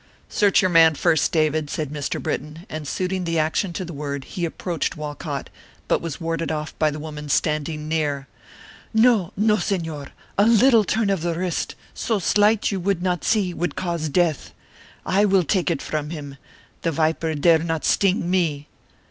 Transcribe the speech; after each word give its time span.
"Search 0.29 0.63
your 0.63 0.69
man, 0.71 0.95
first, 0.95 1.31
David," 1.31 1.69
said 1.69 1.91
Mr. 1.91 2.19
Britton, 2.19 2.65
and 2.71 2.87
suiting 2.87 3.23
the 3.23 3.37
action 3.37 3.71
to 3.73 3.85
the 3.85 3.93
word 3.93 4.23
he 4.23 4.45
approached 4.45 4.97
Walcott, 4.97 5.51
but 5.87 6.01
was 6.01 6.19
warded 6.19 6.51
off 6.51 6.73
by 6.79 6.89
the 6.89 6.97
woman 6.97 7.29
standing 7.29 7.87
near. 7.87 8.25
"No, 8.95 9.31
no, 9.37 9.57
Señor, 9.57 10.09
a 10.39 10.47
little 10.47 10.83
turn 10.85 11.11
of 11.11 11.21
the 11.21 11.35
wrist, 11.35 11.75
so 11.93 12.17
slight 12.17 12.71
you 12.71 12.79
would 12.79 13.03
not 13.03 13.23
see, 13.23 13.53
would 13.53 13.75
cause 13.75 14.09
death. 14.09 14.55
I 15.05 15.23
will 15.23 15.43
take 15.43 15.69
it 15.69 15.83
from 15.83 16.09
him; 16.09 16.37
the 16.81 16.91
viper 16.91 17.35
dare 17.35 17.59
not 17.59 17.85
sting 17.85 18.27
me!" 18.27 18.69